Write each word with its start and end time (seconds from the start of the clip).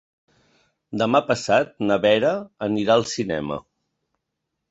Demà 1.01 1.19
passat 1.31 1.75
na 1.89 1.97
Vera 2.07 2.33
anirà 2.71 2.95
al 2.97 3.07
cinema. 3.13 3.59